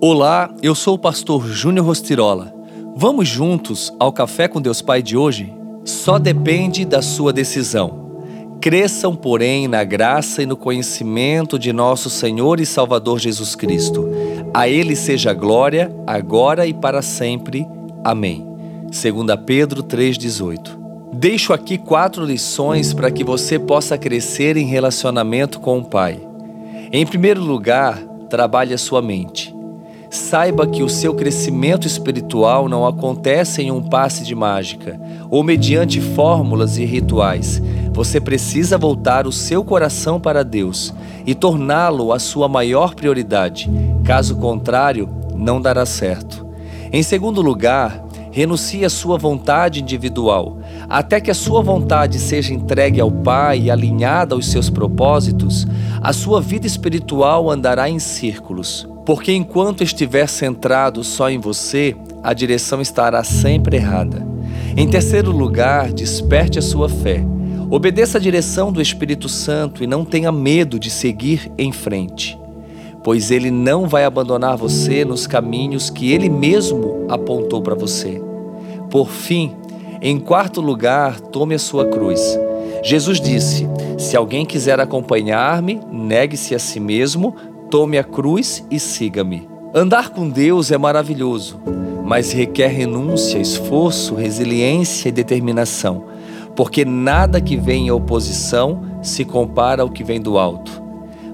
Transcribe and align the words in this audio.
Olá, 0.00 0.54
eu 0.62 0.76
sou 0.76 0.94
o 0.94 0.98
pastor 0.98 1.44
Júnior 1.48 1.84
Rostirola. 1.84 2.54
Vamos 2.94 3.26
juntos 3.26 3.92
ao 3.98 4.12
Café 4.12 4.46
com 4.46 4.60
Deus 4.60 4.80
Pai 4.80 5.02
de 5.02 5.16
hoje? 5.16 5.52
Só 5.84 6.20
depende 6.20 6.84
da 6.84 7.02
sua 7.02 7.32
decisão. 7.32 8.12
Cresçam, 8.60 9.16
porém, 9.16 9.66
na 9.66 9.82
graça 9.82 10.40
e 10.40 10.46
no 10.46 10.56
conhecimento 10.56 11.58
de 11.58 11.72
nosso 11.72 12.08
Senhor 12.08 12.60
e 12.60 12.66
Salvador 12.66 13.18
Jesus 13.18 13.56
Cristo. 13.56 14.08
A 14.54 14.68
Ele 14.68 14.94
seja 14.94 15.34
glória, 15.34 15.92
agora 16.06 16.64
e 16.64 16.72
para 16.72 17.02
sempre. 17.02 17.66
Amém. 18.04 18.46
2 18.84 19.02
Pedro 19.44 19.82
3,18 19.82 20.78
Deixo 21.12 21.52
aqui 21.52 21.76
quatro 21.76 22.24
lições 22.24 22.94
para 22.94 23.10
que 23.10 23.24
você 23.24 23.58
possa 23.58 23.98
crescer 23.98 24.56
em 24.56 24.66
relacionamento 24.66 25.58
com 25.58 25.80
o 25.80 25.84
Pai. 25.84 26.20
Em 26.92 27.04
primeiro 27.04 27.42
lugar, 27.42 27.98
trabalhe 28.30 28.72
a 28.72 28.78
sua 28.78 29.02
mente. 29.02 29.57
Saiba 30.10 30.66
que 30.66 30.82
o 30.82 30.88
seu 30.88 31.12
crescimento 31.14 31.86
espiritual 31.86 32.66
não 32.66 32.86
acontece 32.86 33.60
em 33.62 33.70
um 33.70 33.82
passe 33.82 34.24
de 34.24 34.34
mágica 34.34 34.98
ou 35.30 35.42
mediante 35.42 36.00
fórmulas 36.00 36.78
e 36.78 36.84
rituais. 36.86 37.62
Você 37.92 38.18
precisa 38.18 38.78
voltar 38.78 39.26
o 39.26 39.32
seu 39.32 39.62
coração 39.62 40.18
para 40.18 40.42
Deus 40.42 40.94
e 41.26 41.34
torná-lo 41.34 42.10
a 42.12 42.18
sua 42.18 42.48
maior 42.48 42.94
prioridade. 42.94 43.70
Caso 44.02 44.36
contrário, 44.36 45.08
não 45.36 45.60
dará 45.60 45.84
certo. 45.84 46.46
Em 46.90 47.02
segundo 47.02 47.42
lugar, 47.42 48.02
renuncie 48.30 48.86
à 48.86 48.90
sua 48.90 49.18
vontade 49.18 49.82
individual, 49.82 50.58
até 50.88 51.20
que 51.20 51.30
a 51.30 51.34
sua 51.34 51.60
vontade 51.60 52.18
seja 52.18 52.54
entregue 52.54 52.98
ao 52.98 53.10
Pai 53.10 53.60
e 53.62 53.70
alinhada 53.70 54.34
aos 54.34 54.46
seus 54.46 54.70
propósitos, 54.70 55.66
a 56.00 56.14
sua 56.14 56.40
vida 56.40 56.66
espiritual 56.66 57.50
andará 57.50 57.90
em 57.90 57.98
círculos. 57.98 58.88
Porque 59.08 59.32
enquanto 59.32 59.82
estiver 59.82 60.28
centrado 60.28 61.02
só 61.02 61.30
em 61.30 61.38
você, 61.38 61.96
a 62.22 62.34
direção 62.34 62.78
estará 62.82 63.24
sempre 63.24 63.78
errada. 63.78 64.22
Em 64.76 64.86
terceiro 64.86 65.30
lugar, 65.30 65.90
desperte 65.94 66.58
a 66.58 66.62
sua 66.62 66.90
fé. 66.90 67.24
Obedeça 67.70 68.18
a 68.18 68.20
direção 68.20 68.70
do 68.70 68.82
Espírito 68.82 69.26
Santo 69.26 69.82
e 69.82 69.86
não 69.86 70.04
tenha 70.04 70.30
medo 70.30 70.78
de 70.78 70.90
seguir 70.90 71.50
em 71.56 71.72
frente, 71.72 72.38
pois 73.02 73.30
ele 73.30 73.50
não 73.50 73.88
vai 73.88 74.04
abandonar 74.04 74.58
você 74.58 75.06
nos 75.06 75.26
caminhos 75.26 75.88
que 75.88 76.12
ele 76.12 76.28
mesmo 76.28 77.06
apontou 77.08 77.62
para 77.62 77.74
você. 77.74 78.22
Por 78.90 79.08
fim, 79.08 79.56
em 80.02 80.20
quarto 80.20 80.60
lugar, 80.60 81.18
tome 81.18 81.54
a 81.54 81.58
sua 81.58 81.86
cruz. 81.86 82.38
Jesus 82.84 83.18
disse: 83.22 83.66
Se 83.96 84.18
alguém 84.18 84.44
quiser 84.44 84.78
acompanhar-me, 84.78 85.80
negue-se 85.90 86.54
a 86.54 86.58
si 86.58 86.78
mesmo, 86.78 87.34
Tome 87.70 87.98
a 87.98 88.04
cruz 88.04 88.64
e 88.70 88.80
siga-me. 88.80 89.46
Andar 89.74 90.08
com 90.08 90.26
Deus 90.26 90.70
é 90.70 90.78
maravilhoso, 90.78 91.60
mas 92.02 92.32
requer 92.32 92.68
renúncia, 92.68 93.38
esforço, 93.38 94.14
resiliência 94.14 95.10
e 95.10 95.12
determinação, 95.12 96.06
porque 96.56 96.82
nada 96.82 97.42
que 97.42 97.58
vem 97.58 97.88
em 97.88 97.90
oposição 97.90 98.80
se 99.02 99.22
compara 99.22 99.82
ao 99.82 99.90
que 99.90 100.02
vem 100.02 100.18
do 100.18 100.38
alto. 100.38 100.82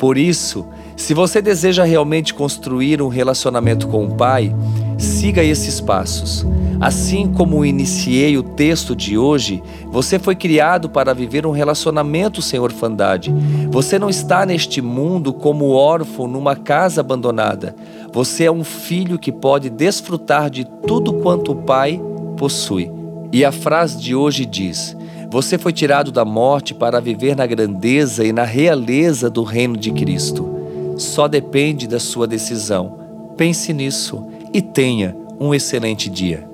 Por 0.00 0.18
isso, 0.18 0.66
se 0.96 1.14
você 1.14 1.40
deseja 1.40 1.84
realmente 1.84 2.34
construir 2.34 3.00
um 3.00 3.08
relacionamento 3.08 3.86
com 3.86 4.04
o 4.04 4.16
Pai, 4.16 4.52
siga 4.98 5.42
esses 5.42 5.80
passos. 5.80 6.46
Assim 6.80 7.26
como 7.26 7.64
iniciei 7.64 8.36
o 8.36 8.42
texto 8.42 8.94
de 8.94 9.16
hoje, 9.16 9.62
você 9.90 10.18
foi 10.18 10.36
criado 10.36 10.90
para 10.90 11.14
viver 11.14 11.46
um 11.46 11.50
relacionamento 11.50 12.42
sem 12.42 12.60
orfandade. 12.60 13.34
Você 13.70 13.98
não 13.98 14.10
está 14.10 14.44
neste 14.44 14.82
mundo 14.82 15.32
como 15.32 15.70
órfão 15.70 16.28
numa 16.28 16.54
casa 16.54 17.00
abandonada. 17.00 17.74
Você 18.12 18.44
é 18.44 18.52
um 18.52 18.62
filho 18.62 19.18
que 19.18 19.32
pode 19.32 19.70
desfrutar 19.70 20.50
de 20.50 20.66
tudo 20.86 21.14
quanto 21.14 21.52
o 21.52 21.56
pai 21.56 22.00
possui. 22.36 22.90
E 23.32 23.44
a 23.44 23.50
frase 23.50 23.98
de 23.98 24.14
hoje 24.14 24.44
diz: 24.44 24.94
Você 25.30 25.56
foi 25.56 25.72
tirado 25.72 26.12
da 26.12 26.24
morte 26.24 26.74
para 26.74 27.00
viver 27.00 27.34
na 27.34 27.46
grandeza 27.46 28.24
e 28.24 28.32
na 28.32 28.44
realeza 28.44 29.30
do 29.30 29.42
reino 29.42 29.76
de 29.76 29.90
Cristo. 29.92 30.54
Só 30.98 31.26
depende 31.26 31.86
da 31.86 31.98
sua 31.98 32.26
decisão. 32.26 32.98
Pense 33.36 33.72
nisso 33.72 34.35
e 34.56 34.62
tenha 34.62 35.14
um 35.38 35.54
excelente 35.54 36.08
dia. 36.08 36.48